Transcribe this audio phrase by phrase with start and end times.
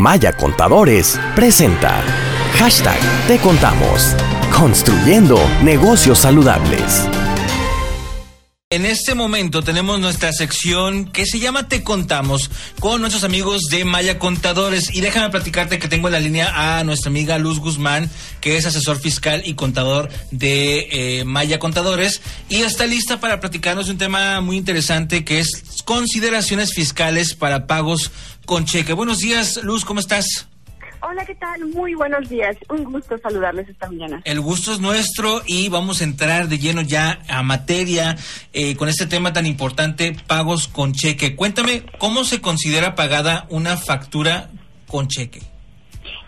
[0.00, 2.02] Maya Contadores presenta
[2.54, 4.16] Hashtag Te Contamos.
[4.50, 7.06] Construyendo negocios saludables.
[8.72, 13.84] En este momento tenemos nuestra sección que se llama Te Contamos con nuestros amigos de
[13.84, 14.94] Maya Contadores.
[14.94, 18.08] Y déjame platicarte que tengo en la línea a nuestra amiga Luz Guzmán,
[18.40, 22.22] que es asesor fiscal y contador de eh, Maya Contadores.
[22.48, 25.50] Y está lista para platicarnos de un tema muy interesante que es
[25.82, 28.10] consideraciones fiscales para pagos
[28.46, 28.92] con cheque.
[28.92, 30.48] Buenos días, Luz, ¿cómo estás?
[31.02, 31.64] Hola, ¿qué tal?
[31.66, 32.56] Muy buenos días.
[32.68, 34.20] Un gusto saludarles esta mañana.
[34.24, 38.16] El gusto es nuestro y vamos a entrar de lleno ya a materia
[38.52, 41.36] eh, con este tema tan importante, pagos con cheque.
[41.36, 44.50] Cuéntame, ¿cómo se considera pagada una factura
[44.86, 45.40] con cheque?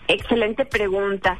[0.07, 1.37] Excelente pregunta.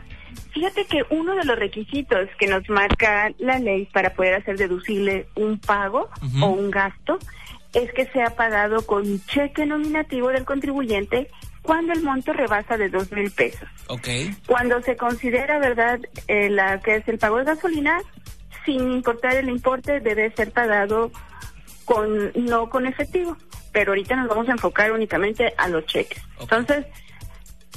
[0.53, 5.27] Fíjate que uno de los requisitos que nos marca la ley para poder hacer deducible
[5.35, 6.09] un pago
[6.39, 7.17] o un gasto
[7.73, 11.29] es que sea pagado con cheque nominativo del contribuyente
[11.61, 13.67] cuando el monto rebasa de dos mil pesos.
[13.87, 14.35] Okay.
[14.47, 17.99] Cuando se considera, ¿verdad?, eh, la que es el pago de gasolina,
[18.65, 21.11] sin importar el importe, debe ser pagado
[21.85, 23.37] con no con efectivo.
[23.71, 26.21] Pero ahorita nos vamos a enfocar únicamente a los cheques.
[26.39, 26.85] Entonces,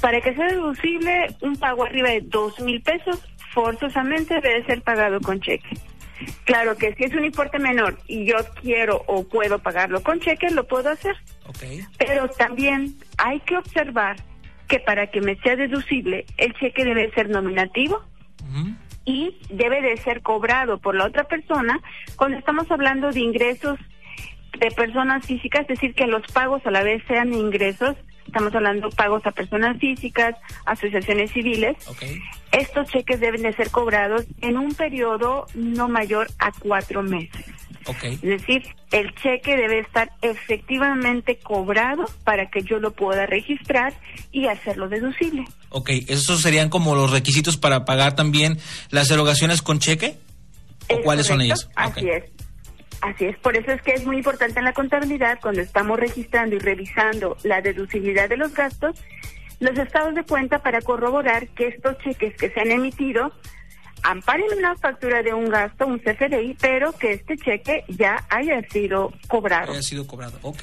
[0.00, 3.22] para que sea deducible, un pago arriba de dos mil pesos
[3.54, 5.78] forzosamente debe ser pagado con cheque.
[6.44, 10.50] Claro que si es un importe menor y yo quiero o puedo pagarlo con cheque,
[10.50, 11.16] lo puedo hacer.
[11.98, 14.16] Pero también hay que observar
[14.68, 18.02] que para que me sea deducible, el cheque debe ser nominativo
[19.04, 21.80] y debe de ser cobrado por la otra persona.
[22.16, 23.78] Cuando estamos hablando de ingresos
[24.58, 27.96] de personas físicas, es decir, que los pagos a la vez sean ingresos
[28.36, 30.34] estamos hablando pagos a personas físicas,
[30.66, 31.74] asociaciones civiles.
[32.52, 37.46] Estos cheques deben de ser cobrados en un periodo no mayor a cuatro meses.
[38.02, 43.94] Es decir, el cheque debe estar efectivamente cobrado para que yo lo pueda registrar
[44.32, 45.44] y hacerlo deducible.
[45.70, 48.58] Ok, ¿esos serían como los requisitos para pagar también
[48.90, 50.16] las erogaciones con cheque?
[50.90, 51.70] ¿O cuáles son ellos?
[51.74, 52.24] Así es.
[53.06, 56.56] Así es, por eso es que es muy importante en la contabilidad, cuando estamos registrando
[56.56, 59.00] y revisando la deducibilidad de los gastos,
[59.60, 63.30] los estados de cuenta para corroborar que estos cheques que se han emitido
[64.06, 69.12] amparen una factura de un gasto, un CFDI, pero que este cheque ya haya sido
[69.26, 69.72] cobrado.
[69.72, 70.62] Haya sido cobrado, ok.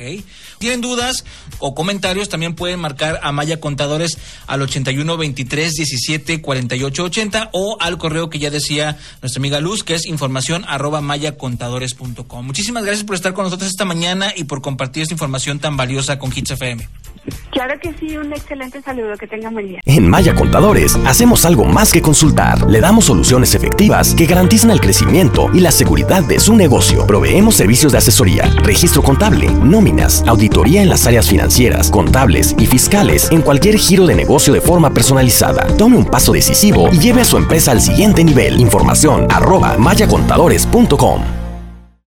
[0.60, 1.26] ¿Tienen dudas
[1.60, 2.30] o comentarios?
[2.30, 4.18] También pueden marcar a Maya Contadores
[4.48, 9.84] al 81 23 17 48 80 o al correo que ya decía nuestra amiga Luz,
[9.84, 12.46] que es información arroba mayacontadores.com.
[12.46, 16.18] Muchísimas gracias por estar con nosotros esta mañana y por compartir esta información tan valiosa
[16.18, 16.88] con Hits FM.
[17.52, 19.78] Claro que sí, un excelente saludo, que tengan buen.
[19.86, 22.70] En Maya Contadores hacemos algo más que consultar.
[22.70, 27.06] Le damos soluciones efectivas que garantizan el crecimiento y la seguridad de su negocio.
[27.08, 33.30] Proveemos servicios de asesoría, registro contable, nóminas, auditoría en las áreas financieras, contables y fiscales
[33.32, 35.66] en cualquier giro de negocio de forma personalizada.
[35.78, 38.60] Tome un paso decisivo y lleve a su empresa al siguiente nivel.
[38.60, 41.43] Información arroba mayacontadores.com.